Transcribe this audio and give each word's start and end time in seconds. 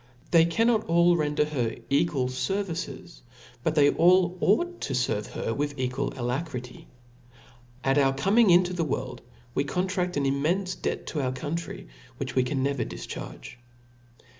They 0.31 0.45
cannot 0.45 0.87
all 0.87 1.15
render 1.15 1.45
her 1.45 1.75
equal 1.91 2.25
fervices, 2.27 3.21
but 3.63 3.75
they 3.75 3.91
all 3.91 4.35
ought 4.41 4.81
to 4.81 4.93
ferve 4.93 5.27
her 5.27 5.53
with 5.53 5.77
equal 5.77 6.11
alacrity* 6.17 6.87
At 7.83 7.99
our 7.99 8.11
coming 8.11 8.49
into 8.49 8.73
the 8.73 8.83
world, 8.83 9.21
we 9.53 9.63
contraft 9.63 10.17
an 10.17 10.23
immenfe 10.23 10.81
debt 10.81 11.05
ta 11.05 11.19
our 11.19 11.31
country, 11.31 11.87
which 12.17 12.33
we 12.33 12.41
can 12.41 12.63
never 12.63 12.83
difcharg^. 12.83 13.53